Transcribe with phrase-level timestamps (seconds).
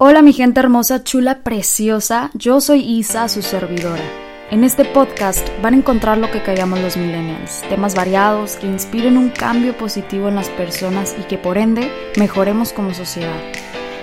[0.00, 4.04] Hola mi gente hermosa, chula, preciosa, yo soy Isa, su servidora.
[4.48, 9.18] En este podcast van a encontrar lo que callamos los millennials, temas variados que inspiren
[9.18, 13.42] un cambio positivo en las personas y que por ende mejoremos como sociedad.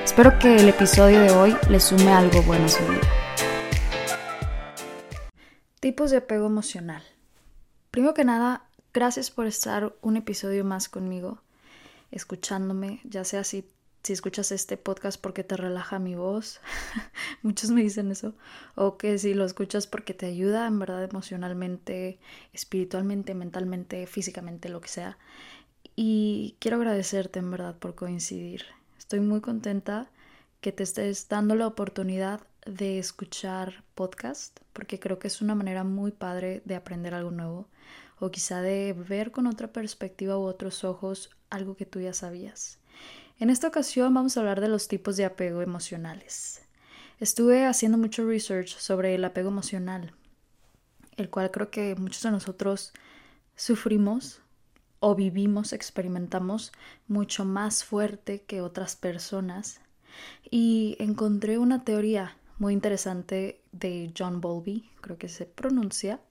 [0.04, 3.00] Espero que el episodio de hoy les sume algo bueno a su vida.
[5.80, 7.04] Tipos de apego emocional.
[7.92, 11.42] Primero que nada, gracias por estar un episodio más conmigo,
[12.12, 13.66] escuchándome, ya sea si
[14.06, 16.62] si escuchas este podcast porque te relaja mi voz,
[17.41, 18.35] muchos me dicen eso,
[18.75, 22.20] o que si lo escuchas porque te ayuda en verdad emocionalmente,
[22.53, 25.17] espiritualmente, mentalmente, físicamente, lo que sea.
[25.95, 28.66] Y quiero agradecerte en verdad por coincidir.
[28.95, 30.11] Estoy muy contenta
[30.61, 35.83] que te estés dando la oportunidad de escuchar podcast, porque creo que es una manera
[35.83, 37.69] muy padre de aprender algo nuevo,
[38.19, 42.77] o quizá de ver con otra perspectiva u otros ojos algo que tú ya sabías.
[43.38, 46.62] En esta ocasión vamos a hablar de los tipos de apego emocionales.
[47.20, 50.14] Estuve haciendo mucho research sobre el apego emocional,
[51.17, 52.94] el cual creo que muchos de nosotros
[53.58, 54.41] sufrimos
[55.02, 56.72] o vivimos, experimentamos
[57.09, 59.81] mucho más fuerte que otras personas.
[60.50, 66.22] Y encontré una teoría muy interesante de John Bowlby, creo que se pronuncia,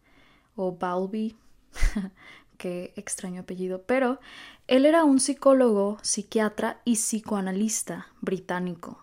[0.56, 1.36] o Bowlby,
[2.56, 4.20] qué extraño apellido, pero
[4.66, 9.02] él era un psicólogo, psiquiatra y psicoanalista británico.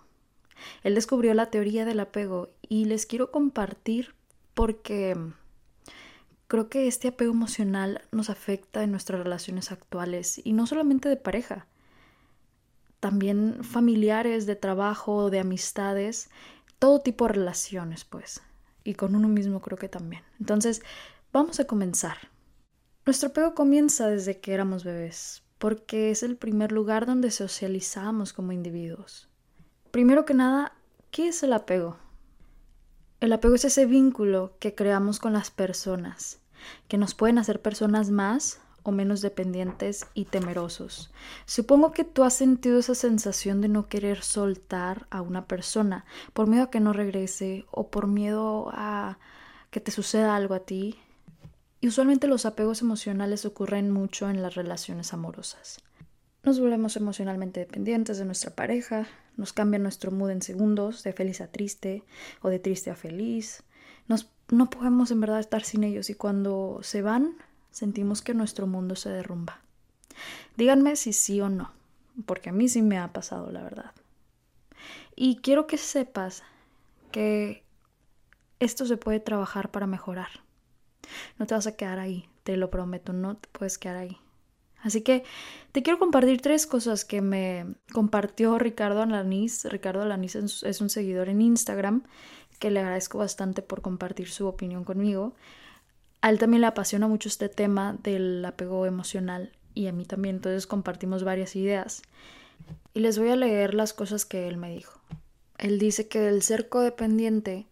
[0.83, 4.13] Él descubrió la teoría del apego y les quiero compartir
[4.53, 5.17] porque
[6.47, 11.17] creo que este apego emocional nos afecta en nuestras relaciones actuales y no solamente de
[11.17, 11.67] pareja,
[12.99, 16.29] también familiares, de trabajo, de amistades,
[16.77, 18.41] todo tipo de relaciones, pues,
[18.83, 20.23] y con uno mismo creo que también.
[20.39, 20.81] Entonces,
[21.33, 22.30] vamos a comenzar.
[23.03, 28.51] Nuestro apego comienza desde que éramos bebés, porque es el primer lugar donde socializamos como
[28.51, 29.27] individuos.
[29.89, 30.73] Primero que nada,
[31.09, 31.97] ¿qué es el apego?
[33.19, 36.41] El apego es ese vínculo que creamos con las personas,
[36.87, 41.11] que nos pueden hacer personas más o menos dependientes y temerosos.
[41.45, 46.45] Supongo que tú has sentido esa sensación de no querer soltar a una persona por
[46.45, 49.17] miedo a que no regrese o por miedo a
[49.71, 50.99] que te suceda algo a ti
[51.81, 55.79] y usualmente los apegos emocionales ocurren mucho en las relaciones amorosas.
[56.43, 61.41] Nos volvemos emocionalmente dependientes de nuestra pareja, nos cambia nuestro mood en segundos, de feliz
[61.41, 62.03] a triste
[62.41, 63.63] o de triste a feliz.
[64.07, 67.35] Nos, no podemos en verdad estar sin ellos y cuando se van
[67.71, 69.61] sentimos que nuestro mundo se derrumba.
[70.57, 71.71] Díganme si sí o no,
[72.25, 73.91] porque a mí sí me ha pasado, la verdad.
[75.15, 76.43] Y quiero que sepas
[77.11, 77.63] que
[78.59, 80.29] esto se puede trabajar para mejorar.
[81.37, 84.17] No te vas a quedar ahí, te lo prometo, no te puedes quedar ahí.
[84.81, 85.23] Así que
[85.71, 89.65] te quiero compartir tres cosas que me compartió Ricardo Alaniz.
[89.65, 92.03] Ricardo Alaniz es un seguidor en Instagram
[92.61, 95.33] que le agradezco bastante por compartir su opinión conmigo.
[96.21, 100.35] A él también le apasiona mucho este tema del apego emocional y a mí también,
[100.35, 102.03] entonces compartimos varias ideas.
[102.93, 105.01] Y les voy a leer las cosas que él me dijo.
[105.57, 107.65] Él dice que el ser codependiente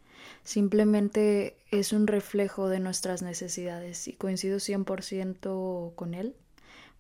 [0.50, 6.36] simplemente es un reflejo de nuestras necesidades y coincido 100% con él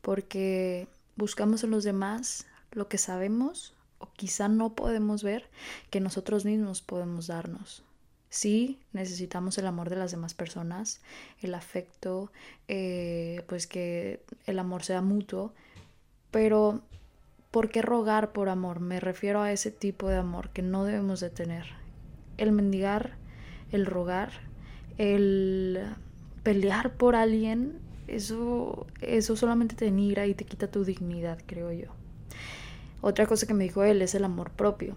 [0.04, 5.50] porque buscamos en los demás lo que sabemos o quizá no podemos ver
[5.90, 7.82] que nosotros mismos podemos darnos.
[8.30, 11.02] Sí, necesitamos el amor de las demás personas,
[11.42, 12.32] el afecto,
[12.68, 15.56] eh, pues que el amor sea mutuo,
[16.30, 16.84] pero
[17.50, 18.80] ¿por qué rogar por amor?
[18.80, 21.66] Me refiero a ese tipo de amor que no debemos de tener.
[22.38, 23.18] El mendigar
[23.72, 24.32] el rogar,
[24.98, 25.80] el
[26.44, 31.88] pelear por alguien, eso, eso solamente te denigra y te quita tu dignidad, creo yo.
[33.02, 34.96] Otra cosa que me dijo él es el amor propio,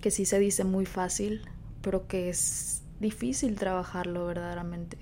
[0.00, 1.42] que sí se dice muy fácil,
[1.80, 4.98] pero que es difícil trabajarlo verdaderamente.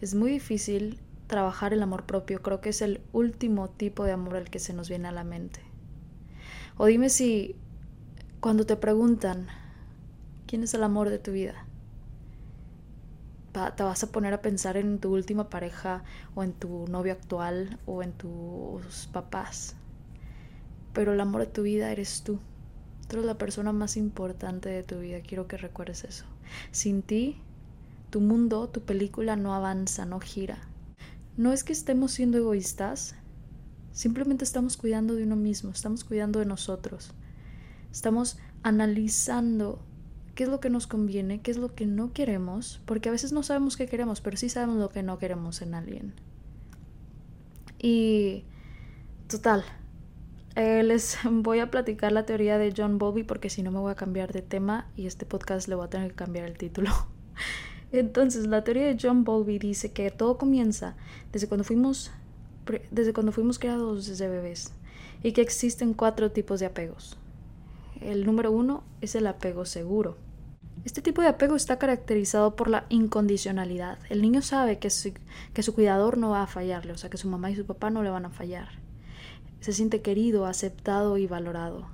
[0.00, 4.36] Es muy difícil trabajar el amor propio, creo que es el último tipo de amor
[4.36, 5.60] al que se nos viene a la mente.
[6.76, 7.56] O dime si
[8.40, 9.46] cuando te preguntan,
[10.46, 11.66] ¿quién es el amor de tu vida?
[13.52, 16.04] Te vas a poner a pensar en tu última pareja
[16.34, 19.76] o en tu novio actual o en tus papás.
[20.92, 22.38] Pero el amor de tu vida eres tú.
[23.08, 25.20] Tú eres la persona más importante de tu vida.
[25.20, 26.24] Quiero que recuerdes eso.
[26.70, 27.40] Sin ti,
[28.10, 30.58] tu mundo, tu película no avanza, no gira.
[31.36, 33.14] No es que estemos siendo egoístas,
[33.92, 37.12] simplemente estamos cuidando de uno mismo, estamos cuidando de nosotros.
[37.90, 39.82] Estamos analizando
[40.42, 43.32] qué es lo que nos conviene, qué es lo que no queremos, porque a veces
[43.32, 46.14] no sabemos qué queremos, pero sí sabemos lo que no queremos en alguien.
[47.78, 48.42] Y
[49.28, 49.62] total,
[50.56, 53.92] eh, les voy a platicar la teoría de John Bowlby porque si no me voy
[53.92, 56.90] a cambiar de tema y este podcast le voy a tener que cambiar el título.
[57.92, 60.96] Entonces, la teoría de John Bowlby dice que todo comienza
[61.30, 62.10] desde cuando fuimos
[62.90, 64.72] desde cuando fuimos creados desde bebés
[65.22, 67.16] y que existen cuatro tipos de apegos.
[68.02, 70.16] El número uno es el apego seguro.
[70.84, 73.98] Este tipo de apego está caracterizado por la incondicionalidad.
[74.10, 75.12] El niño sabe que su,
[75.54, 77.90] que su cuidador no va a fallarle, o sea, que su mamá y su papá
[77.90, 78.68] no le van a fallar.
[79.60, 81.86] Se siente querido, aceptado y valorado.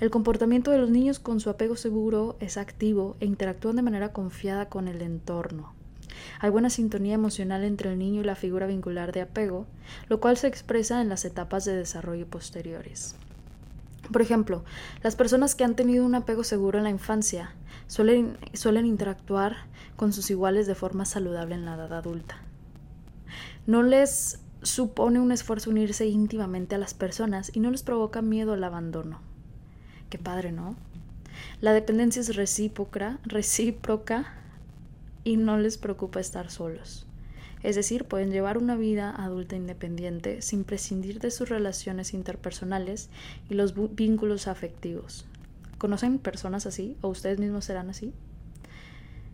[0.00, 4.12] El comportamiento de los niños con su apego seguro es activo e interactúan de manera
[4.12, 5.72] confiada con el entorno.
[6.40, 9.66] Hay buena sintonía emocional entre el niño y la figura vincular de apego,
[10.08, 13.14] lo cual se expresa en las etapas de desarrollo posteriores.
[14.12, 14.64] Por ejemplo,
[15.04, 17.54] las personas que han tenido un apego seguro en la infancia
[17.90, 19.56] suelen, suelen interactuar
[19.96, 22.36] con sus iguales de forma saludable en la edad adulta.
[23.66, 28.52] No les supone un esfuerzo unirse íntimamente a las personas y no les provoca miedo
[28.52, 29.20] al abandono.
[30.08, 30.76] Qué padre, ¿no?
[31.60, 34.34] La dependencia es recíproca, recíproca
[35.24, 37.08] y no les preocupa estar solos.
[37.64, 43.10] Es decir, pueden llevar una vida adulta independiente sin prescindir de sus relaciones interpersonales
[43.48, 45.26] y los vínculos afectivos.
[45.80, 48.12] ¿Conocen personas así o ustedes mismos serán así?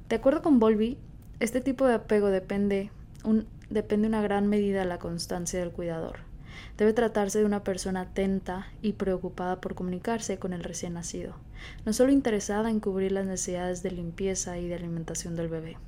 [0.08, 0.96] De acuerdo con Volby,
[1.40, 2.93] este tipo de apego depende,
[3.25, 6.20] un, depende una gran medida de la constancia del cuidador.
[6.78, 11.34] Debe tratarse de una persona atenta y preocupada por comunicarse con el recién nacido,
[11.84, 15.78] no solo interesada en cubrir las necesidades de limpieza y de alimentación del bebé.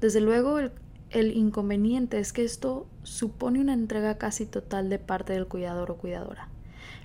[0.00, 0.72] Desde luego, el,
[1.10, 5.98] el inconveniente es que esto supone una entrega casi total de parte del cuidador o
[5.98, 6.48] cuidadora,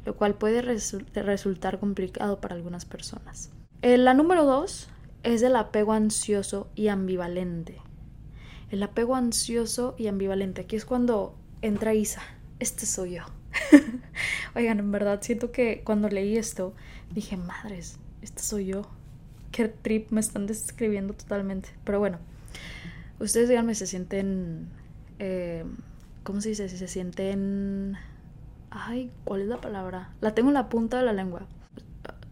[0.06, 3.52] lo cual puede resultar complicado para algunas personas.
[3.82, 4.90] Eh, la número dos
[5.24, 7.78] es el apego ansioso y ambivalente.
[8.70, 10.62] El apego ansioso y ambivalente.
[10.62, 12.22] Aquí es cuando entra Isa.
[12.60, 13.24] Este soy yo.
[14.56, 16.74] Oigan, en verdad siento que cuando leí esto
[17.14, 18.84] dije, madres, este soy yo.
[19.52, 21.70] Qué trip me están describiendo totalmente.
[21.84, 22.20] Pero bueno,
[23.22, 24.68] Ustedes díganme, se sienten.
[25.20, 25.64] Eh,
[26.24, 26.68] ¿Cómo se dice?
[26.70, 27.96] Si se sienten.
[28.72, 30.14] Ay, ¿cuál es la palabra?
[30.22, 31.46] La tengo en la punta de la lengua.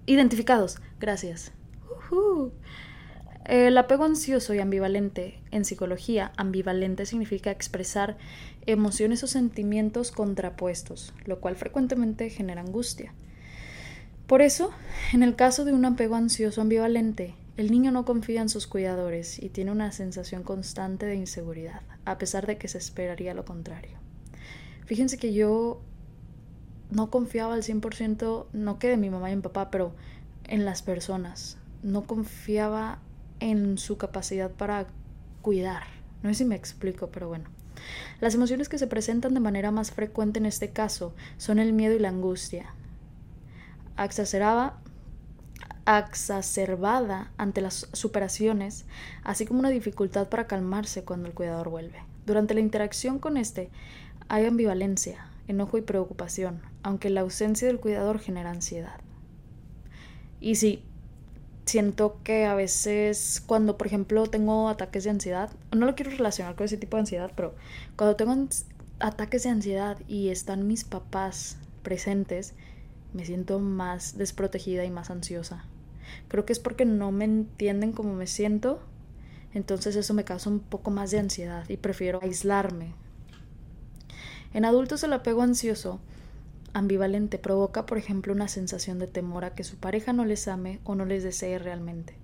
[0.05, 0.79] Identificados.
[0.99, 1.51] Gracias.
[3.45, 5.41] El apego ansioso y ambivalente.
[5.51, 8.17] En psicología, ambivalente significa expresar
[8.65, 13.13] emociones o sentimientos contrapuestos, lo cual frecuentemente genera angustia.
[14.25, 14.71] Por eso,
[15.11, 19.41] en el caso de un apego ansioso ambivalente, el niño no confía en sus cuidadores
[19.41, 23.97] y tiene una sensación constante de inseguridad, a pesar de que se esperaría lo contrario.
[24.85, 25.81] Fíjense que yo
[26.89, 29.93] no confiaba al 100%, no que de mi mamá y mi papá, pero
[30.45, 31.57] en las personas.
[31.83, 32.99] No confiaba
[33.39, 34.87] en su capacidad para
[35.41, 35.83] cuidar.
[36.23, 37.49] No sé si me explico, pero bueno.
[38.19, 41.95] Las emociones que se presentan de manera más frecuente en este caso son el miedo
[41.95, 42.73] y la angustia.
[43.97, 44.81] Exacerbada
[47.37, 48.85] ante las superaciones,
[49.23, 52.03] así como una dificultad para calmarse cuando el cuidador vuelve.
[52.25, 53.69] Durante la interacción con este
[54.27, 59.01] hay ambivalencia, enojo y preocupación, aunque la ausencia del cuidador genera ansiedad.
[60.39, 60.83] Y sí,
[61.65, 66.55] siento que a veces cuando, por ejemplo, tengo ataques de ansiedad, no lo quiero relacionar
[66.55, 67.55] con ese tipo de ansiedad, pero
[67.95, 68.47] cuando tengo
[68.99, 72.53] ataques de ansiedad y están mis papás presentes,
[73.13, 75.65] me siento más desprotegida y más ansiosa.
[76.27, 78.79] Creo que es porque no me entienden como me siento,
[79.53, 82.93] entonces eso me causa un poco más de ansiedad y prefiero aislarme.
[84.53, 85.99] En adultos el apego ansioso
[86.73, 90.79] ambivalente provoca, por ejemplo, una sensación de temor a que su pareja no les ame
[90.83, 92.15] o no les desee realmente.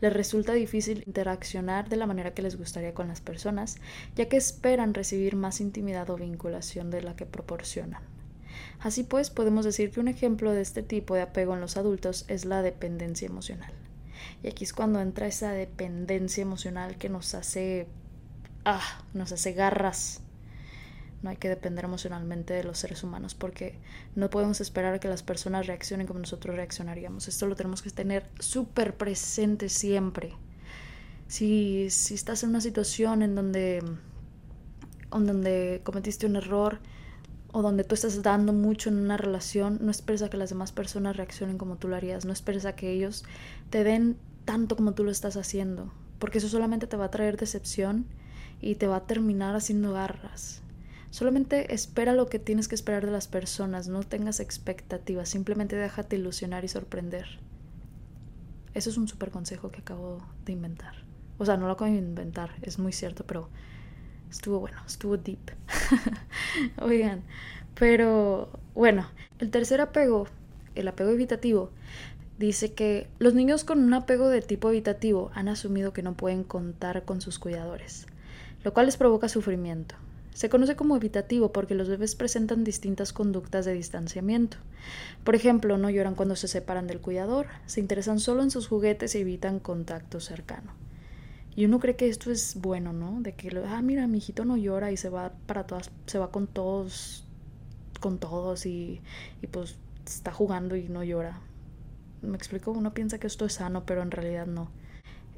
[0.00, 3.76] Les resulta difícil interaccionar de la manera que les gustaría con las personas,
[4.16, 8.02] ya que esperan recibir más intimidad o vinculación de la que proporcionan.
[8.80, 12.24] Así pues, podemos decir que un ejemplo de este tipo de apego en los adultos
[12.28, 13.72] es la dependencia emocional.
[14.42, 17.86] Y aquí es cuando entra esa dependencia emocional que nos hace
[18.64, 20.22] ah, nos hace garras.
[21.22, 23.78] No hay que depender emocionalmente de los seres humanos porque
[24.14, 27.28] no podemos esperar que las personas reaccionen como nosotros reaccionaríamos.
[27.28, 30.34] Esto lo tenemos que tener súper presente siempre.
[31.26, 36.78] Si, si estás en una situación en donde, en donde cometiste un error,
[37.52, 40.72] o donde tú estás dando mucho en una relación, no esperes a que las demás
[40.72, 43.24] personas reaccionen como tú lo harías, no esperes a que ellos
[43.70, 47.36] te den tanto como tú lo estás haciendo, porque eso solamente te va a traer
[47.36, 48.06] decepción
[48.60, 50.62] y te va a terminar haciendo garras.
[51.10, 56.16] Solamente espera lo que tienes que esperar de las personas, no tengas expectativas, simplemente déjate
[56.16, 57.26] ilusionar y sorprender.
[58.74, 60.94] Eso es un súper consejo que acabo de inventar.
[61.38, 63.48] O sea, no lo acabo de inventar, es muy cierto, pero
[64.30, 65.38] Estuvo bueno, estuvo deep.
[66.82, 67.22] Oigan,
[67.78, 70.26] Pero bueno, el tercer apego,
[70.74, 71.70] el apego evitativo,
[72.38, 76.44] dice que los niños con un apego de tipo evitativo han asumido que no pueden
[76.44, 78.06] contar con sus cuidadores,
[78.64, 79.94] lo cual les provoca sufrimiento.
[80.38, 84.56] Se conoce como evitativo porque los bebés presentan distintas conductas de distanciamiento.
[85.24, 89.16] Por ejemplo, no lloran cuando se separan del cuidador, se interesan solo en sus juguetes
[89.16, 90.74] y evitan contacto cercano.
[91.56, 93.20] Y uno cree que esto es bueno, ¿no?
[93.20, 96.30] De que, ah, mira, mi hijito no llora y se va para todas, se va
[96.30, 97.26] con todos,
[97.98, 99.00] con todos y,
[99.42, 99.76] y pues
[100.06, 101.40] está jugando y no llora.
[102.22, 104.70] Me explico, uno piensa que esto es sano, pero en realidad no.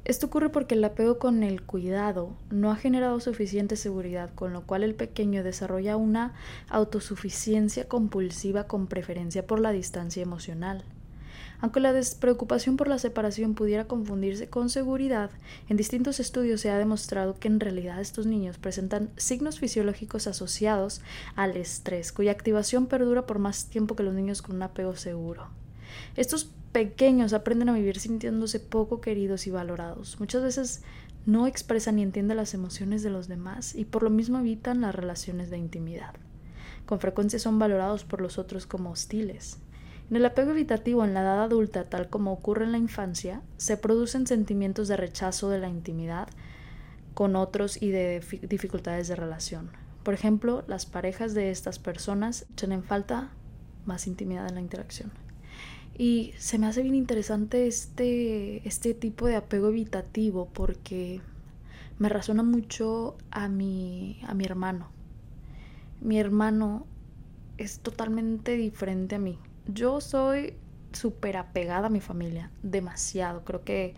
[0.03, 4.63] Esto ocurre porque el apego con el cuidado no ha generado suficiente seguridad, con lo
[4.63, 6.33] cual el pequeño desarrolla una
[6.69, 10.83] autosuficiencia compulsiva con preferencia por la distancia emocional.
[11.59, 15.29] Aunque la despreocupación por la separación pudiera confundirse con seguridad,
[15.69, 21.01] en distintos estudios se ha demostrado que en realidad estos niños presentan signos fisiológicos asociados
[21.35, 25.49] al estrés, cuya activación perdura por más tiempo que los niños con un apego seguro.
[26.15, 30.19] Estos pequeños aprenden a vivir sintiéndose poco queridos y valorados.
[30.19, 30.83] Muchas veces
[31.25, 34.95] no expresan ni entienden las emociones de los demás y por lo mismo evitan las
[34.95, 36.13] relaciones de intimidad.
[36.85, 39.59] Con frecuencia son valorados por los otros como hostiles.
[40.09, 43.77] En el apego evitativo en la edad adulta, tal como ocurre en la infancia, se
[43.77, 46.27] producen sentimientos de rechazo de la intimidad
[47.13, 49.71] con otros y de dificultades de relación.
[50.03, 53.29] Por ejemplo, las parejas de estas personas tienen falta
[53.85, 55.11] más intimidad en la interacción.
[56.01, 61.21] Y se me hace bien interesante este, este tipo de apego evitativo porque
[61.99, 64.89] me razona mucho a mi, a mi hermano.
[65.99, 66.87] Mi hermano
[67.59, 69.37] es totalmente diferente a mí.
[69.67, 70.55] Yo soy
[70.91, 73.43] súper apegada a mi familia, demasiado.
[73.45, 73.93] Creo que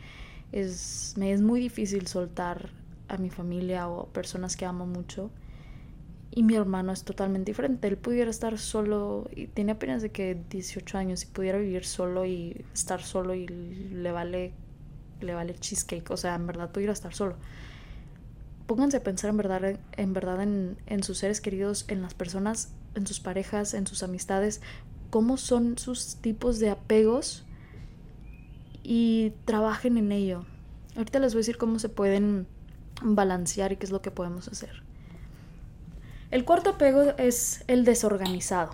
[0.52, 2.72] es, me es muy difícil soltar
[3.08, 5.32] a mi familia o personas que amo mucho.
[6.36, 7.88] Y mi hermano es totalmente diferente.
[7.88, 12.26] Él pudiera estar solo, y tiene apenas de que 18 años, y pudiera vivir solo
[12.26, 14.52] y estar solo y le vale,
[15.22, 16.10] le vale cheesecake.
[16.10, 17.36] O sea, en verdad pudiera estar solo.
[18.66, 22.74] Pónganse a pensar en verdad, en, verdad en, en sus seres queridos, en las personas,
[22.96, 24.62] en sus parejas, en sus amistades,
[25.12, 27.46] cómo son sus tipos de apegos
[28.82, 30.46] y trabajen en ello.
[30.96, 32.48] Ahorita les voy a decir cómo se pueden
[33.04, 34.83] balancear y qué es lo que podemos hacer.
[36.34, 38.72] El cuarto apego es el desorganizado.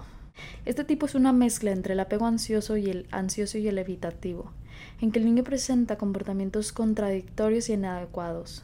[0.63, 4.53] Este tipo es una mezcla entre el apego ansioso y el ansioso y el evitativo,
[5.01, 8.63] en que el niño presenta comportamientos contradictorios y inadecuados.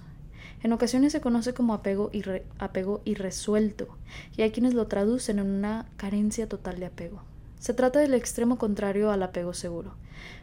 [0.63, 2.09] En ocasiones se conoce como apego,
[2.57, 3.97] apego irresuelto,
[4.37, 7.21] y hay quienes lo traducen en una carencia total de apego.
[7.59, 9.95] Se trata del extremo contrario al apego seguro.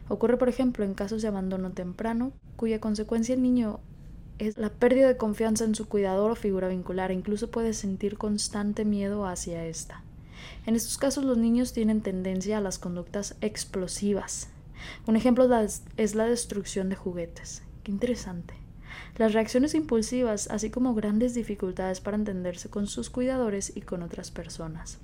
[0.09, 3.79] Ocurre, por ejemplo, en casos de abandono temprano, cuya consecuencia el niño
[4.55, 9.25] la pérdida de confianza en su cuidador o figura vincular incluso puede sentir constante miedo
[9.25, 10.03] hacia esta.
[10.65, 14.49] En estos casos los niños tienen tendencia a las conductas explosivas.
[15.07, 15.49] Un ejemplo
[15.97, 17.63] es la destrucción de juguetes.
[17.83, 18.53] Qué interesante.
[19.17, 24.31] Las reacciones impulsivas, así como grandes dificultades para entenderse con sus cuidadores y con otras
[24.31, 24.99] personas.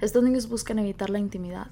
[0.00, 1.68] Estos niños buscan evitar la intimidad,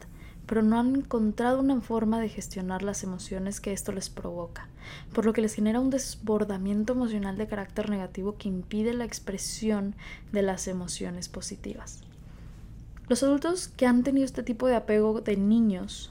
[0.46, 4.68] pero no han encontrado una forma de gestionar las emociones que esto les provoca,
[5.12, 9.94] por lo que les genera un desbordamiento emocional de carácter negativo que impide la expresión
[10.32, 12.00] de las emociones positivas.
[13.08, 16.10] Los adultos que han tenido este tipo de apego de niños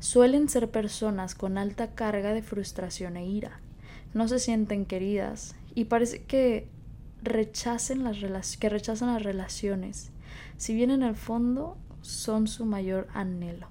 [0.00, 3.60] suelen ser personas con alta carga de frustración e ira.
[4.14, 6.68] No se sienten queridas y parece que
[7.22, 10.10] rechacen las rechazan las relaciones,
[10.56, 13.68] si bien en el fondo son su mayor anhelo.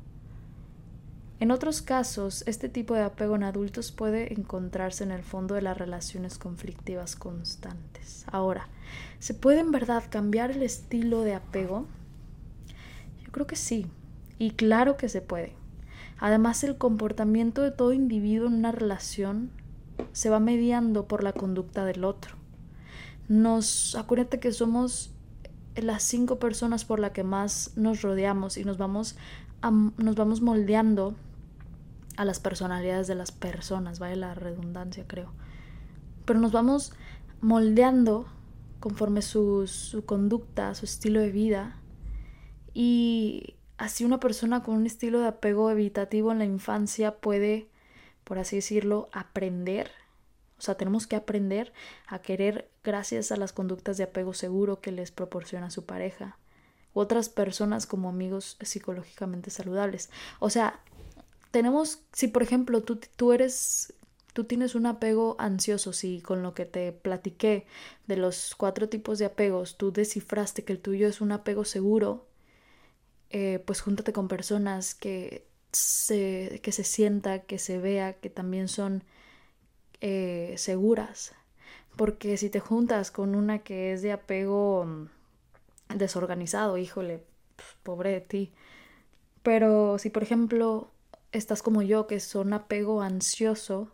[1.40, 5.62] En otros casos, este tipo de apego en adultos puede encontrarse en el fondo de
[5.62, 8.26] las relaciones conflictivas constantes.
[8.32, 8.70] Ahora,
[9.20, 11.86] ¿se puede en verdad cambiar el estilo de apego?
[13.24, 13.86] Yo creo que sí,
[14.40, 15.54] y claro que se puede.
[16.20, 19.52] Además, el comportamiento de todo individuo en una relación
[20.14, 22.36] se va mediando por la conducta del otro.
[23.28, 25.12] Nos acuérdate que somos
[25.84, 29.16] las cinco personas por las que más nos rodeamos y nos vamos,
[29.98, 31.16] nos vamos moldeando
[32.16, 35.32] a las personalidades de las personas, vaya la redundancia creo.
[36.26, 36.94] Pero nos vamos
[37.42, 38.28] moldeando
[38.80, 41.78] conforme su, su conducta, su estilo de vida
[42.74, 47.70] y así una persona con un estilo de apego evitativo en la infancia puede,
[48.24, 49.92] por así decirlo, aprender
[50.58, 51.72] o sea, tenemos que aprender
[52.08, 56.38] a querer gracias a las conductas de apego seguro que les proporciona su pareja
[56.94, 60.10] u otras personas como amigos psicológicamente saludables.
[60.40, 60.80] O sea,
[61.52, 63.94] tenemos, si por ejemplo tú, tú eres
[64.32, 67.66] tú tienes un apego ansioso, si con lo que te platiqué
[68.08, 72.26] de los cuatro tipos de apegos tú descifraste que el tuyo es un apego seguro,
[73.32, 78.70] eh, pues júntate con personas que se, que se sienta, que se vea que también
[78.70, 79.04] son
[80.00, 81.34] eh, seguras.
[81.98, 87.24] Porque si te juntas con una que es de apego mm, desorganizado, híjole,
[87.84, 88.54] pobre de ti.
[89.44, 90.92] Pero si por ejemplo
[91.32, 93.92] estás como yo, que son apego ansioso,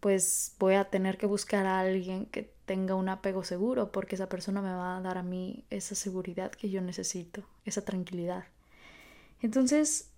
[0.00, 4.28] pues voy a tener que buscar a alguien que tenga un apego seguro, porque esa
[4.28, 8.44] persona me va a dar a mí esa seguridad que yo necesito, esa tranquilidad.
[9.40, 10.10] Entonces,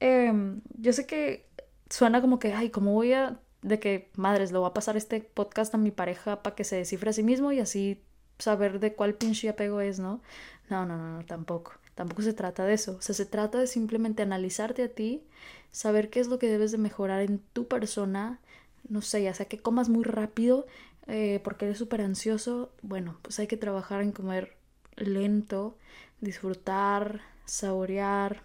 [0.00, 1.46] em, yo sé que
[1.90, 5.20] suena como que, ay, ¿cómo voy a, de que, madres, lo voy a pasar este
[5.20, 8.02] podcast a mi pareja para que se descifre a sí mismo y así
[8.38, 10.20] saber de cuál pinche apego es, ¿no?
[10.68, 11.72] No, no, no, no, tampoco.
[11.94, 12.96] Tampoco se trata de eso.
[12.98, 15.24] O sea, se trata de simplemente analizarte a ti,
[15.70, 18.38] saber qué es lo que debes de mejorar en tu persona,
[18.86, 20.66] no sé, ya sea que comas muy rápido
[21.06, 24.58] eh, porque eres súper ansioso, bueno, pues hay que trabajar en comer
[24.96, 25.78] lento,
[26.20, 28.42] disfrutar, saborear,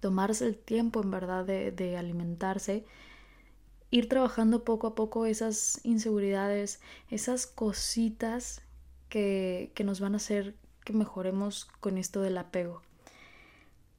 [0.00, 2.84] tomarse el tiempo en verdad de, de alimentarse,
[3.90, 8.62] ir trabajando poco a poco esas inseguridades, esas cositas
[9.08, 12.82] que, que nos van a hacer que mejoremos con esto del apego.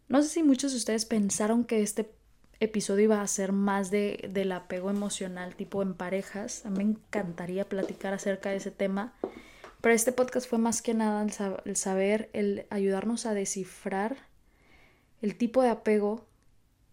[0.08, 2.12] No sé si muchos de ustedes pensaron que este
[2.60, 6.66] episodio iba a ser más de, del apego emocional tipo en parejas.
[6.66, 9.14] A mí me encantaría platicar acerca de ese tema.
[9.82, 11.26] Pero este podcast fue más que nada
[11.66, 14.18] el, saber, el ayudarnos a descifrar
[15.22, 16.26] el tipo de apego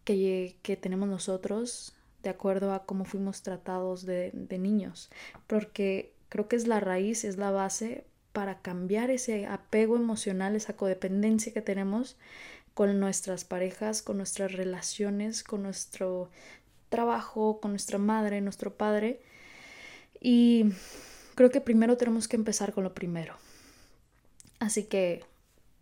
[0.05, 5.11] que, que, tenemos nosotros de acuerdo a cómo fuimos tratados de, de niños.
[5.47, 10.77] Porque creo que es la raíz, es la base para cambiar ese apego emocional, esa
[10.77, 12.17] codependencia que tenemos
[12.75, 16.31] con nuestras parejas, con nuestras relaciones, con nuestro
[16.89, 19.21] trabajo, con nuestra madre, nuestro padre.
[20.21, 20.67] Y
[21.35, 23.35] creo que primero tenemos que empezar con lo primero.
[24.59, 25.25] Así que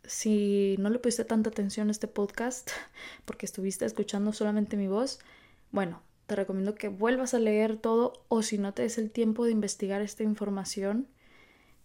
[0.05, 2.71] si no le pusiste tanta atención a este podcast
[3.25, 5.21] porque estuviste escuchando solamente mi voz,
[5.71, 9.45] bueno, te recomiendo que vuelvas a leer todo o si no te des el tiempo
[9.45, 11.09] de investigar esta información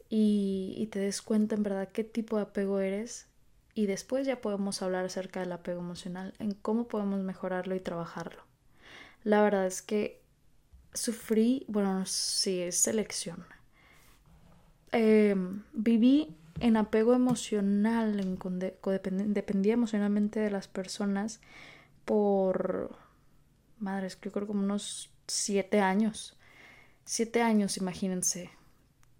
[0.07, 3.25] y, te des cuenta en verdad qué tipo de apego eres
[3.73, 8.43] y después ya podemos hablar acerca del apego emocional, en cómo podemos mejorarlo y trabajarlo.
[9.23, 10.21] La verdad es que
[10.93, 13.47] sufrí, bueno, sí, es selección.
[14.91, 21.41] Em, viví en apego emocional, en dependía emocionalmente de las personas
[22.05, 22.95] por,
[23.85, 26.37] madre, es que yo creo como unos siete años.
[27.05, 28.49] Siete años, imagínense,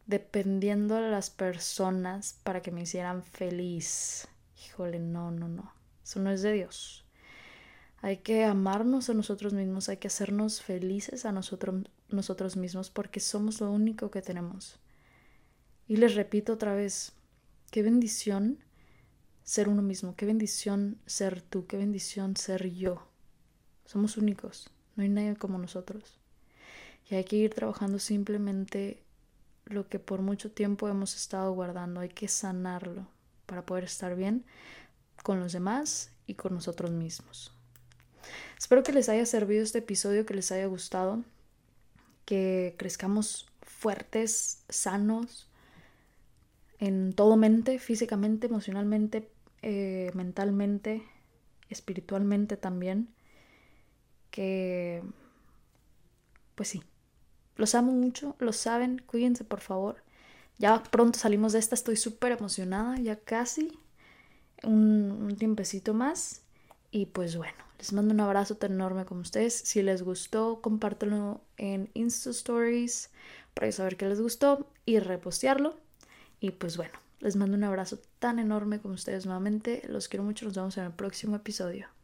[0.08, 4.28] dependiendo de las personas para que me hicieran feliz
[4.66, 5.74] híjole, no, no, no,
[6.04, 7.06] eso no es de Dios.
[8.02, 13.20] Hay que amarnos a nosotros mismos, hay que hacernos felices a nosotros, nosotros mismos porque
[13.20, 14.80] somos lo único que tenemos.
[15.88, 17.14] Y les repito otra vez,
[17.72, 18.60] qué bendición
[19.44, 23.08] ser uno mismo, qué bendición ser tú, qué bendición ser yo.
[23.86, 26.18] Somos únicos, no hay nadie como nosotros.
[27.10, 29.04] Y hay que ir trabajando simplemente
[29.66, 33.08] lo que por mucho tiempo hemos estado guardando, hay que sanarlo
[33.46, 34.44] para poder estar bien
[35.24, 37.52] con los demás y con nosotros mismos.
[38.58, 41.24] Espero que les haya servido este episodio, que les haya gustado,
[42.26, 45.50] que crezcamos fuertes, sanos,
[46.80, 49.30] en todo mente, físicamente, emocionalmente,
[49.62, 51.04] eh, mentalmente,
[51.70, 53.10] espiritualmente también,
[54.36, 55.02] que,
[56.56, 56.84] pues sí,
[57.56, 60.04] los amo mucho, lo saben, cuídense por favor.
[60.58, 63.80] Ya pronto salimos de esta, estoy súper emocionada, ya casi
[64.64, 66.42] un, un tiempecito más.
[66.92, 69.54] Y pues bueno, les mando un abrazo tan enorme como ustedes.
[69.54, 73.12] Si les gustó, compártanlo en Insta Stories
[73.54, 75.78] para saber que les gustó y repostearlo.
[76.42, 79.84] Y pues bueno, les mando un abrazo tan enorme como ustedes nuevamente.
[79.88, 81.95] Los quiero mucho, nos vemos en el próximo episodio.